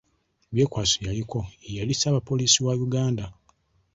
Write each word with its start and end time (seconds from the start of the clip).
Byekwaso 0.53 0.97
yaliko 1.07 1.39
ye 1.63 1.69
yali 1.79 1.93
ssaabapoliisi 1.95 2.59
wa 2.65 2.73
Uganda. 2.85 3.25